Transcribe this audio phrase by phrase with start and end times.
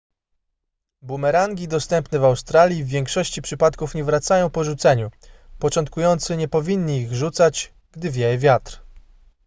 [1.01, 5.11] bumerangi dostępne w australii w większości przypadków nie wracają po rzuceniu
[5.59, 8.81] początkujący nie powinni ich rzucać gdy wieje wiatr